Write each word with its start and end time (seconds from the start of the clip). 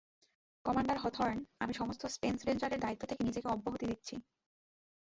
Commander 0.65 0.97
Hawthorne, 0.97 1.37
আমি 1.59 1.73
সমস্ত 1.73 2.03
space 2.05 2.37
রেঞ্জারের 2.47 2.79
দায়িত্ব 2.79 3.03
থেকে 3.05 3.21
নিজেকে 3.23 3.47
অব্যাহতি 3.47 3.85
দিচ্ছি। 3.85 4.15